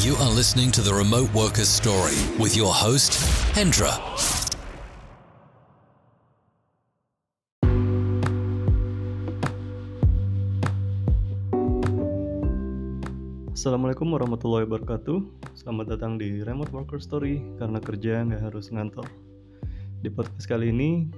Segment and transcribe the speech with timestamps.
[0.00, 3.20] You are listening to the Remote Worker's Story with your host,
[3.52, 4.00] Hendra.
[13.52, 15.20] Assalamualaikum warahmatullahi wabarakatuh.
[15.52, 19.04] Selamat datang di Remote Worker Story Karena kerja nggak harus ngantor.
[20.00, 21.12] Di podcast kali ini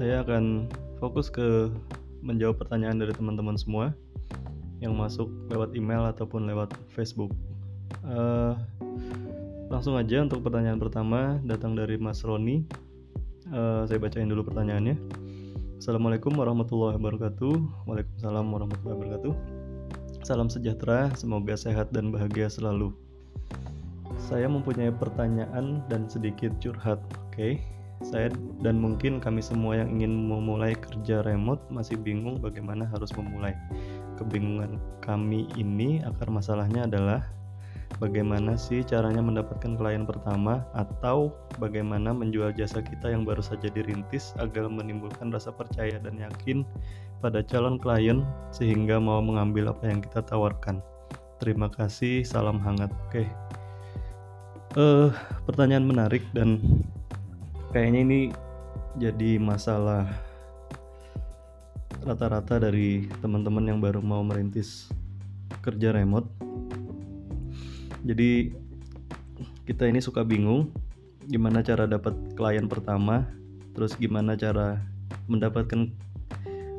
[0.00, 1.68] Saya akan fokus ke
[2.24, 3.92] Menjawab pertanyaan dari teman-teman semua
[4.80, 7.36] Yang masuk lewat email ataupun lewat Facebook
[8.06, 8.54] uh,
[9.68, 12.62] Langsung aja untuk pertanyaan pertama Datang dari Mas Roni
[13.50, 14.94] uh, Saya bacain dulu pertanyaannya
[15.78, 19.58] Assalamualaikum warahmatullahi wabarakatuh Waalaikumsalam warahmatullahi wabarakatuh
[20.28, 22.92] Salam sejahtera, semoga sehat dan bahagia selalu.
[24.20, 27.32] Saya mempunyai pertanyaan dan sedikit curhat, oke?
[27.32, 27.52] Okay?
[28.04, 28.28] Saya
[28.60, 33.56] dan mungkin kami semua yang ingin memulai kerja remote masih bingung bagaimana harus memulai.
[34.20, 37.24] Kebingungan kami ini akar masalahnya adalah
[37.98, 44.34] bagaimana sih caranya mendapatkan klien pertama atau bagaimana menjual jasa kita yang baru saja dirintis
[44.38, 46.62] agar menimbulkan rasa percaya dan yakin
[47.18, 48.22] pada calon klien
[48.54, 50.78] sehingga mau mengambil apa yang kita tawarkan.
[51.38, 52.90] Terima kasih, salam hangat.
[53.10, 53.26] Oke.
[54.78, 55.10] Uh,
[55.46, 56.62] pertanyaan menarik dan
[57.74, 58.20] kayaknya ini
[58.98, 60.06] jadi masalah
[62.02, 64.90] rata-rata dari teman-teman yang baru mau merintis
[65.62, 66.37] kerja remote.
[68.08, 68.56] Jadi
[69.68, 70.72] kita ini suka bingung
[71.28, 73.28] gimana cara dapat klien pertama,
[73.76, 74.80] terus gimana cara
[75.28, 75.92] mendapatkan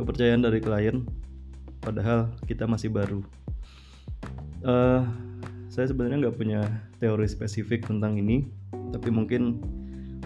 [0.00, 1.04] kepercayaan dari klien
[1.84, 3.20] padahal kita masih baru.
[4.64, 5.04] Uh,
[5.68, 6.60] saya sebenarnya nggak punya
[6.98, 8.48] teori spesifik tentang ini
[8.90, 9.62] tapi mungkin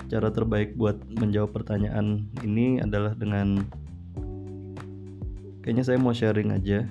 [0.08, 3.62] cara terbaik buat menjawab pertanyaan ini adalah dengan
[5.60, 6.88] kayaknya saya mau sharing aja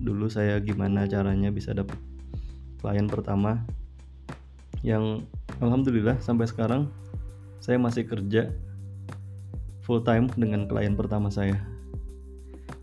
[0.00, 2.00] dulu saya gimana caranya bisa dapat
[2.80, 3.62] klien pertama
[4.84, 5.24] yang
[5.58, 6.86] alhamdulillah sampai sekarang
[7.58, 8.52] saya masih kerja
[9.82, 11.58] full time dengan klien pertama saya.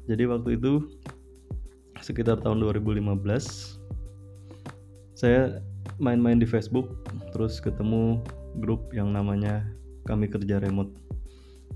[0.08, 0.88] Jadi waktu itu
[2.04, 3.80] sekitar tahun 2015
[5.16, 5.64] saya
[6.04, 6.92] main-main di Facebook
[7.32, 8.20] terus ketemu
[8.60, 9.64] grup yang namanya
[10.04, 10.92] kami kerja remote.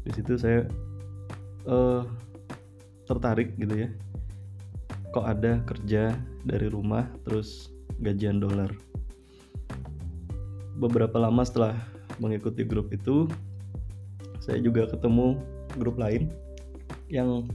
[0.04, 0.68] Di situ saya
[1.68, 2.04] uh,
[3.08, 3.90] tertarik gitu ya.
[5.16, 6.12] Kok ada kerja
[6.44, 8.72] dari rumah terus gajian dolar
[10.78, 11.74] beberapa lama setelah
[12.22, 13.26] mengikuti grup itu
[14.42, 15.42] saya juga ketemu
[15.76, 16.30] grup lain
[17.10, 17.50] yang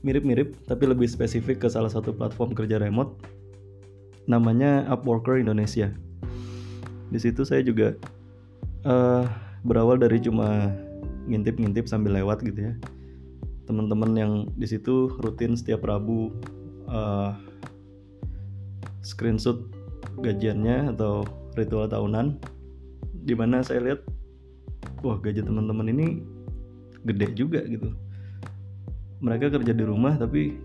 [0.00, 3.20] mirip-mirip tapi lebih spesifik ke salah satu platform kerja remote
[4.30, 5.90] namanya Upworker Indonesia.
[7.10, 7.98] Di situ saya juga
[8.86, 9.26] uh,
[9.66, 10.70] berawal dari cuma
[11.26, 12.74] ngintip-ngintip sambil lewat gitu ya.
[13.66, 16.30] Teman-teman yang di situ rutin setiap Rabu
[16.86, 17.34] uh,
[19.00, 19.60] screenshot
[20.20, 21.24] gajiannya atau
[21.56, 22.40] ritual tahunan
[23.24, 24.00] di mana saya lihat
[25.04, 26.06] wah gaji teman-teman ini
[27.04, 27.92] gede juga gitu
[29.20, 30.56] mereka kerja di rumah tapi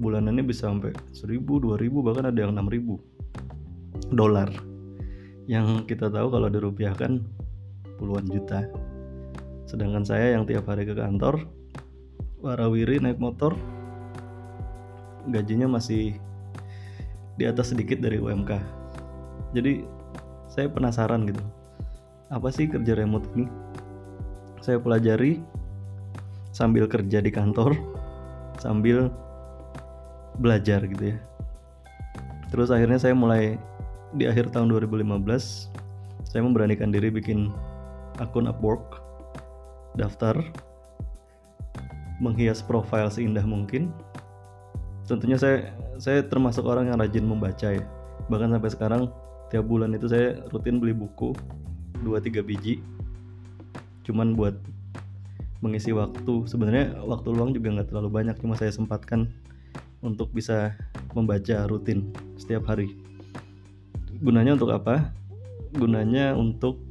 [0.00, 3.12] bulanannya bisa sampai 1000, 2000 bahkan ada yang 6000
[4.12, 4.52] dolar.
[5.48, 7.18] Yang kita tahu kalau dirupiahkan
[7.98, 8.68] puluhan juta.
[9.66, 11.48] Sedangkan saya yang tiap hari ke kantor
[12.42, 13.54] warawiri naik motor
[15.30, 16.18] gajinya masih
[17.36, 18.50] di atas sedikit dari UMK.
[19.52, 19.84] Jadi
[20.48, 21.42] saya penasaran gitu.
[22.32, 23.48] Apa sih kerja remote ini?
[24.60, 25.42] Saya pelajari
[26.52, 27.72] sambil kerja di kantor
[28.60, 29.08] sambil
[30.38, 31.18] belajar gitu ya
[32.52, 33.56] terus akhirnya saya mulai
[34.12, 35.24] di akhir tahun 2015
[36.28, 37.48] saya memberanikan diri bikin
[38.20, 39.00] akun Upwork
[39.96, 40.36] daftar
[42.20, 43.88] menghias profil seindah mungkin
[45.08, 45.72] tentunya saya
[46.02, 47.86] saya termasuk orang yang rajin membaca ya.
[48.26, 49.02] Bahkan sampai sekarang
[49.54, 51.30] tiap bulan itu saya rutin beli buku
[52.02, 52.82] 2-3 biji.
[54.02, 54.58] Cuman buat
[55.62, 56.50] mengisi waktu.
[56.50, 59.30] Sebenarnya waktu luang juga nggak terlalu banyak cuma saya sempatkan
[60.02, 60.74] untuk bisa
[61.14, 62.98] membaca rutin setiap hari.
[64.18, 65.14] Gunanya untuk apa?
[65.70, 66.82] Gunanya untuk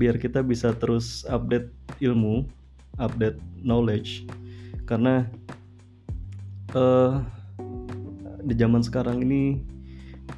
[0.00, 1.68] biar kita bisa terus update
[2.00, 2.48] ilmu
[2.96, 4.24] update knowledge.
[4.88, 5.28] Karena
[6.72, 7.20] uh,
[8.46, 9.58] di zaman sekarang ini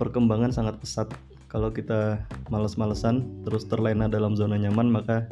[0.01, 1.13] perkembangan sangat pesat.
[1.49, 5.29] Kalau kita males-malesan terus terlena dalam zona nyaman maka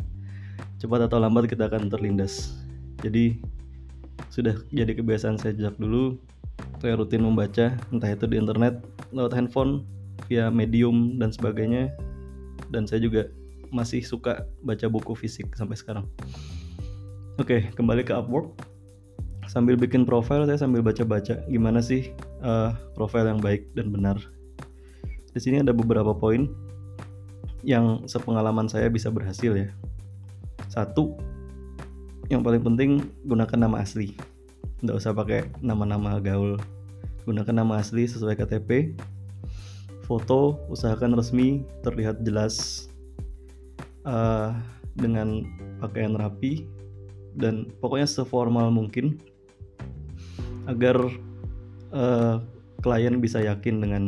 [0.81, 2.57] cepat atau lambat kita akan terlindas.
[3.01, 3.41] Jadi
[4.33, 6.17] sudah jadi kebiasaan saya sejak dulu
[6.81, 8.81] saya rutin membaca entah itu di internet
[9.13, 9.85] lewat handphone
[10.29, 11.93] via medium dan sebagainya.
[12.73, 13.29] Dan saya juga
[13.69, 16.09] masih suka baca buku fisik sampai sekarang.
[17.37, 18.57] Oke kembali ke Upwork.
[19.47, 21.45] Sambil bikin profil saya sambil baca-baca.
[21.47, 24.19] Gimana sih uh, profil yang baik dan benar
[25.37, 26.49] di sini ada beberapa poin
[27.61, 29.69] yang sepengalaman saya bisa berhasil ya.
[30.73, 31.13] Satu,
[32.33, 34.17] yang paling penting gunakan nama asli.
[34.81, 36.57] Nggak usah pakai nama-nama gaul.
[37.29, 38.97] Gunakan nama asli sesuai KTP.
[40.09, 42.89] Foto usahakan resmi, terlihat jelas
[44.09, 44.57] uh,
[44.97, 45.45] dengan
[45.85, 46.65] pakaian rapi
[47.37, 49.21] dan pokoknya seformal mungkin
[50.65, 50.97] agar
[51.93, 52.43] uh,
[52.81, 54.03] klien bisa yakin dengan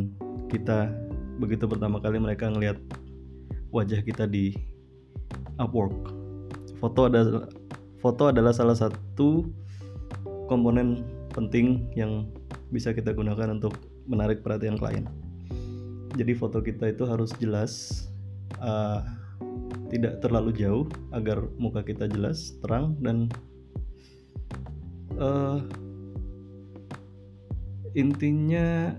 [0.49, 0.91] kita
[1.39, 2.79] begitu pertama kali mereka ngelihat
[3.71, 4.57] wajah kita di
[5.59, 6.15] Upwork.
[6.79, 7.51] Foto ada
[7.99, 9.45] foto adalah salah satu
[10.47, 11.05] komponen
[11.35, 12.31] penting yang
[12.71, 13.75] bisa kita gunakan untuk
[14.09, 15.05] menarik perhatian klien.
[16.17, 18.07] Jadi foto kita itu harus jelas,
[18.59, 19.05] uh,
[19.93, 23.29] tidak terlalu jauh agar muka kita jelas, terang dan
[25.21, 25.63] uh,
[27.99, 28.95] intinya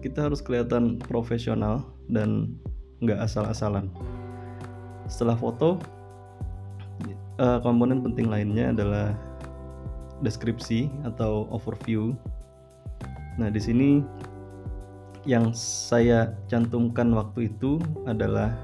[0.00, 2.56] kita harus kelihatan profesional dan
[3.04, 3.92] nggak asal-asalan.
[5.04, 5.76] Setelah foto,
[7.36, 9.12] uh, komponen penting lainnya adalah
[10.24, 12.16] deskripsi atau overview.
[13.36, 14.02] Nah, di sini
[15.28, 17.76] yang saya cantumkan waktu itu
[18.08, 18.56] adalah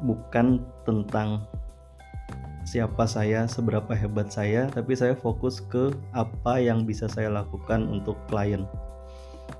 [0.00, 1.44] bukan tentang
[2.66, 8.18] siapa saya, seberapa hebat saya, tapi saya fokus ke apa yang bisa saya lakukan untuk
[8.26, 8.66] klien.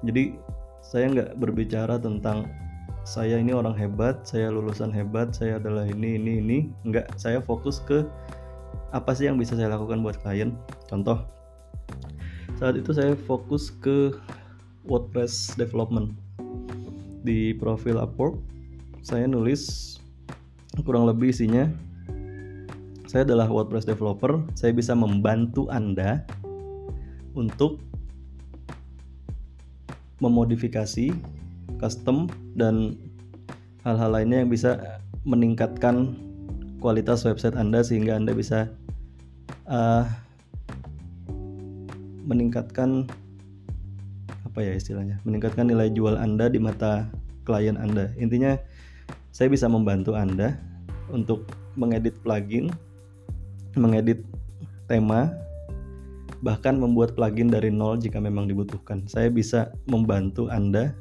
[0.02, 0.34] Jadi
[0.82, 2.50] saya nggak berbicara tentang
[3.06, 6.58] saya ini orang hebat, saya lulusan hebat, saya adalah ini, ini, ini.
[6.82, 8.02] Nggak, saya fokus ke
[8.90, 10.58] apa sih yang bisa saya lakukan buat klien.
[10.90, 11.22] Contoh,
[12.58, 14.18] saat itu saya fokus ke
[14.90, 16.18] WordPress development.
[17.22, 18.42] Di profil Upwork,
[19.06, 19.94] saya nulis
[20.82, 21.70] kurang lebih isinya
[23.16, 26.20] saya adalah WordPress developer, saya bisa membantu Anda
[27.32, 27.80] untuk
[30.20, 31.16] memodifikasi,
[31.80, 32.28] custom
[32.60, 33.00] dan
[33.88, 36.12] hal-hal lainnya yang bisa meningkatkan
[36.76, 38.68] kualitas website Anda sehingga Anda bisa
[39.64, 40.04] uh,
[42.28, 43.08] meningkatkan
[44.44, 47.08] apa ya istilahnya meningkatkan nilai jual Anda di mata
[47.48, 48.12] klien Anda.
[48.20, 48.60] Intinya
[49.32, 50.60] saya bisa membantu Anda
[51.08, 51.48] untuk
[51.80, 52.68] mengedit plugin
[53.76, 54.24] mengedit
[54.90, 55.32] tema,
[56.40, 59.04] bahkan membuat plugin dari nol jika memang dibutuhkan.
[59.08, 60.92] Saya bisa membantu Anda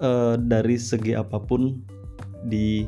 [0.00, 1.82] uh, dari segi apa pun
[2.46, 2.86] di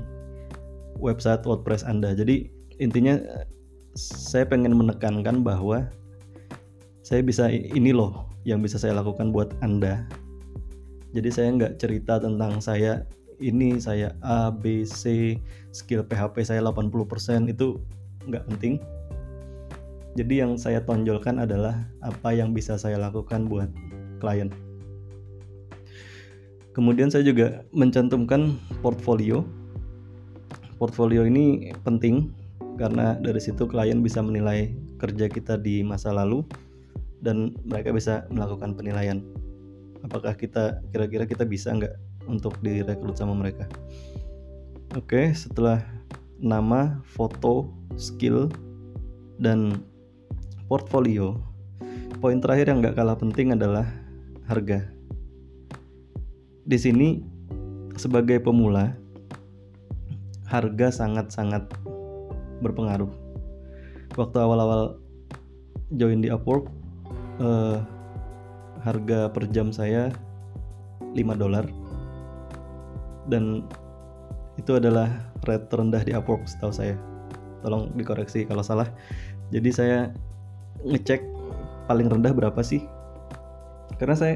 [0.99, 2.15] website WordPress Anda.
[2.15, 3.19] Jadi intinya
[3.99, 5.91] saya pengen menekankan bahwa
[7.03, 10.07] saya bisa ini loh yang bisa saya lakukan buat Anda.
[11.17, 13.09] Jadi saya nggak cerita tentang saya
[13.39, 15.39] ini saya A, B, C,
[15.71, 17.79] skill PHP saya 80% itu
[18.27, 18.83] nggak penting.
[20.19, 23.71] Jadi yang saya tonjolkan adalah apa yang bisa saya lakukan buat
[24.19, 24.51] klien.
[26.75, 29.47] Kemudian saya juga mencantumkan portfolio.
[30.79, 32.31] Portfolio ini penting
[32.79, 36.47] karena dari situ klien bisa menilai kerja kita di masa lalu
[37.19, 39.23] dan mereka bisa melakukan penilaian.
[40.07, 41.95] Apakah kita kira-kira kita bisa nggak
[42.31, 43.67] untuk direkrut sama mereka?
[44.95, 45.83] Oke setelah
[46.39, 48.51] nama, foto, skill,
[49.43, 49.83] dan
[50.67, 51.39] portfolio.
[52.19, 53.87] Poin terakhir yang gak kalah penting adalah
[54.51, 54.87] harga.
[56.69, 57.23] Di sini
[57.95, 58.95] sebagai pemula,
[60.47, 61.69] harga sangat-sangat
[62.65, 63.11] berpengaruh.
[64.17, 64.99] Waktu awal-awal
[65.95, 66.67] join di Upwork,
[67.39, 67.79] eh,
[68.83, 70.11] harga per jam saya
[71.15, 71.67] 5 dolar
[73.29, 73.67] dan
[74.57, 75.09] itu adalah
[75.49, 76.95] rate terendah di Upwork setahu saya
[77.65, 78.87] tolong dikoreksi kalau salah
[79.49, 79.99] jadi saya
[80.85, 81.25] ngecek
[81.89, 82.85] paling rendah berapa sih
[83.97, 84.35] karena saya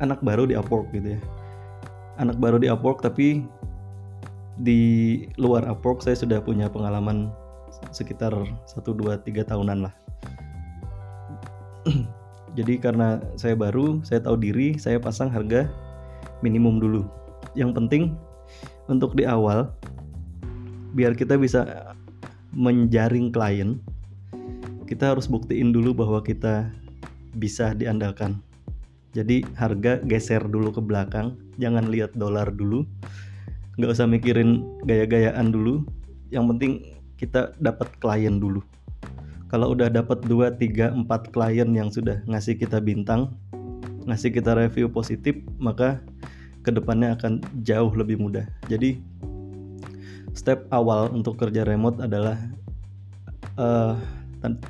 [0.00, 1.20] anak baru di Upwork gitu ya
[2.16, 3.44] anak baru di Upwork tapi
[4.60, 4.80] di
[5.40, 7.32] luar Upwork saya sudah punya pengalaman
[7.94, 9.94] sekitar 1 2 3 tahunan lah.
[12.58, 15.70] Jadi karena saya baru, saya tahu diri, saya pasang harga
[16.44, 17.08] minimum dulu.
[17.56, 18.02] Yang penting
[18.90, 19.70] untuk di awal
[21.00, 21.64] biar kita bisa
[22.52, 23.80] menjaring klien
[24.90, 26.66] kita harus buktiin dulu bahwa kita
[27.38, 28.42] bisa diandalkan.
[29.14, 32.82] Jadi harga geser dulu ke belakang jangan lihat dolar dulu.
[33.78, 35.86] Nggak usah mikirin gaya-gayaan dulu.
[36.34, 36.72] Yang penting
[37.22, 38.66] kita dapat klien dulu.
[39.46, 43.30] Kalau udah dapat 2, 3, 4 klien yang sudah ngasih kita bintang
[44.10, 46.02] ngasih kita review positif maka
[46.66, 48.46] ke depannya akan jauh lebih mudah.
[48.66, 48.98] Jadi
[50.40, 52.40] step awal untuk kerja remote adalah
[53.60, 53.92] uh,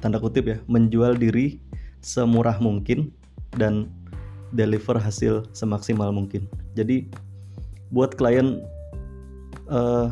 [0.03, 1.63] tanda kutip ya menjual diri
[2.03, 3.15] semurah mungkin
[3.55, 3.87] dan
[4.51, 6.51] deliver hasil semaksimal mungkin.
[6.75, 7.07] Jadi
[7.95, 8.59] buat klien
[9.71, 10.11] uh,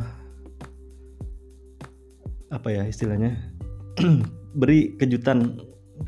[2.55, 3.35] apa ya istilahnya
[4.63, 5.59] beri kejutan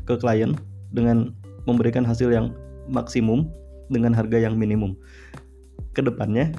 [0.07, 0.55] ke klien
[0.95, 1.35] dengan
[1.67, 2.55] memberikan hasil yang
[2.87, 3.51] maksimum
[3.91, 4.95] dengan harga yang minimum.
[5.91, 6.55] Ke depannya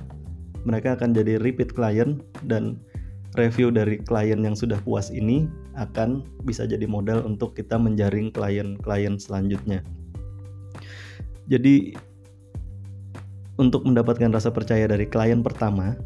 [0.63, 2.79] mereka akan jadi repeat klien dan
[3.35, 5.49] review dari klien yang sudah puas ini
[5.81, 9.81] akan bisa jadi modal untuk kita menjaring klien-klien selanjutnya.
[11.49, 11.97] Jadi
[13.57, 15.97] untuk mendapatkan rasa percaya dari klien pertama,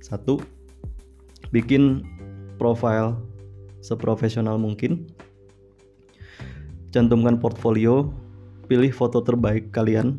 [0.00, 0.40] satu,
[1.52, 2.04] bikin
[2.56, 3.20] profile
[3.84, 5.06] seprofesional mungkin,
[6.90, 8.10] cantumkan portfolio,
[8.66, 10.18] pilih foto terbaik kalian.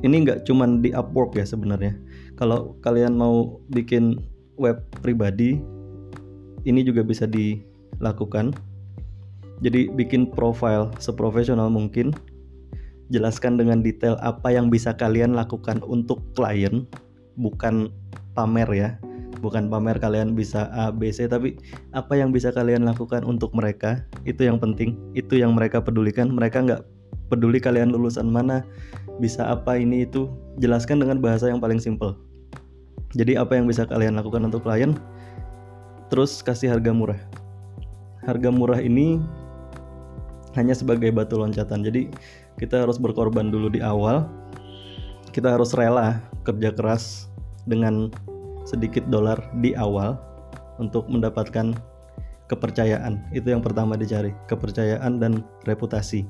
[0.00, 1.92] Ini nggak cuma di Upwork ya sebenarnya.
[2.40, 4.16] Kalau kalian mau bikin
[4.56, 5.60] web pribadi,
[6.64, 8.56] ini juga bisa dilakukan.
[9.60, 12.16] Jadi bikin profile seprofesional mungkin,
[13.12, 16.88] jelaskan dengan detail apa yang bisa kalian lakukan untuk klien,
[17.36, 17.92] bukan
[18.32, 18.96] pamer ya,
[19.44, 21.60] bukan pamer kalian bisa A, B, C, tapi
[21.92, 26.64] apa yang bisa kalian lakukan untuk mereka, itu yang penting, itu yang mereka pedulikan, mereka
[26.64, 26.82] nggak
[27.28, 28.66] peduli kalian lulusan mana,
[29.22, 32.16] bisa apa ini itu, jelaskan dengan bahasa yang paling simple.
[33.14, 34.94] Jadi apa yang bisa kalian lakukan untuk klien,
[36.10, 37.20] terus kasih harga murah.
[38.26, 39.18] Harga murah ini
[40.54, 41.82] hanya sebagai batu loncatan.
[41.82, 42.10] Jadi
[42.58, 44.26] kita harus berkorban dulu di awal
[45.30, 47.30] kita harus rela kerja keras
[47.70, 48.10] dengan
[48.66, 50.18] sedikit dolar di awal
[50.82, 51.74] untuk mendapatkan
[52.50, 56.26] kepercayaan itu yang pertama dicari kepercayaan dan reputasi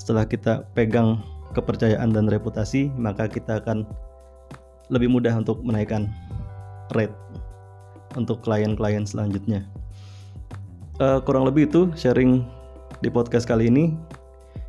[0.00, 1.20] setelah kita pegang
[1.52, 3.84] kepercayaan dan reputasi maka kita akan
[4.88, 6.08] lebih mudah untuk menaikkan
[6.96, 7.12] rate
[8.16, 9.68] untuk klien-klien selanjutnya
[11.04, 12.48] uh, kurang lebih itu sharing
[13.04, 13.92] di podcast kali ini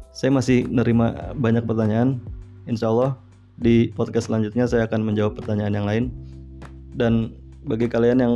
[0.09, 2.19] saya masih nerima banyak pertanyaan.
[2.65, 3.15] Insya Allah
[3.55, 6.05] di podcast selanjutnya saya akan menjawab pertanyaan yang lain.
[6.97, 8.33] Dan bagi kalian yang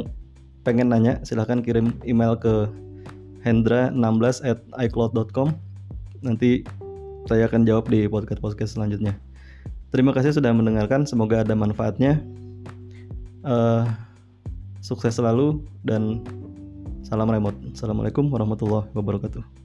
[0.64, 2.72] pengen nanya, silahkan kirim email ke
[3.44, 5.52] hendra16 at icloud.com.
[6.24, 6.64] Nanti
[7.28, 9.16] saya akan jawab di podcast-podcast selanjutnya.
[9.92, 12.24] Terima kasih sudah mendengarkan, semoga ada manfaatnya.
[13.44, 13.84] Uh,
[14.80, 16.24] sukses selalu dan
[17.04, 17.60] salam remote.
[17.76, 19.63] Assalamualaikum warahmatullahi wabarakatuh.